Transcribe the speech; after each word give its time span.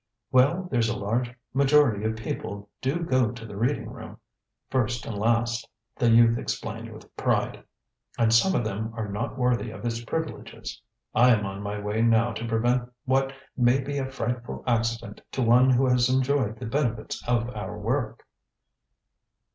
"Well, 0.31 0.67
there's 0.71 0.89
a 0.89 0.97
large 0.97 1.31
majority 1.53 2.05
of 2.05 2.15
people 2.15 2.71
do 2.81 3.03
go 3.03 3.29
to 3.31 3.45
the 3.45 3.55
Reading 3.55 3.87
room, 3.87 4.17
first 4.67 5.05
and 5.05 5.15
last," 5.15 5.69
the 5.95 6.09
youth 6.09 6.39
explained 6.39 6.91
with 6.91 7.15
pride. 7.15 7.63
"And 8.17 8.33
some 8.33 8.55
of 8.55 8.63
them 8.63 8.91
are 8.95 9.07
not 9.07 9.37
worthy 9.37 9.69
of 9.69 9.85
its 9.85 10.03
privileges. 10.03 10.81
I 11.13 11.29
am 11.29 11.45
on 11.45 11.61
my 11.61 11.79
way 11.79 12.01
now 12.01 12.31
to 12.33 12.47
prevent 12.47 12.91
what 13.05 13.31
may 13.55 13.79
be 13.79 13.99
a 13.99 14.09
frightful 14.09 14.63
accident 14.65 15.21
to 15.33 15.43
one 15.43 15.69
who 15.69 15.85
has 15.85 16.09
enjoyed 16.09 16.57
the 16.57 16.65
benefits 16.65 17.23
of 17.27 17.51
our 17.55 17.77
work." 17.77 18.25